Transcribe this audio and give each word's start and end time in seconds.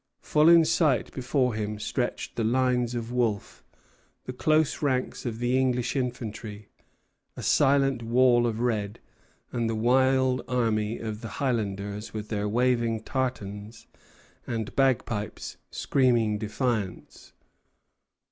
Full 0.23 0.49
in 0.49 0.65
sight 0.65 1.11
before 1.13 1.53
him 1.53 1.77
stretched 1.77 2.35
the 2.35 2.43
lines 2.43 2.95
of 2.95 3.11
Wolfe: 3.11 3.63
the 4.23 4.33
close 4.33 4.81
ranks 4.81 5.27
of 5.27 5.37
the 5.37 5.55
English 5.59 5.95
infantry, 5.95 6.69
a 7.37 7.43
silent 7.43 8.01
wall 8.01 8.47
of 8.47 8.61
red, 8.61 8.99
and 9.51 9.69
the 9.69 9.75
wild 9.75 10.41
array 10.49 10.97
of 10.97 11.21
the 11.21 11.27
Highlanders, 11.37 12.15
with 12.15 12.29
their 12.29 12.49
waving 12.49 13.03
tartans, 13.03 13.85
and 14.47 14.75
bagpipes 14.75 15.57
screaming 15.69 16.39
defiance. 16.39 17.33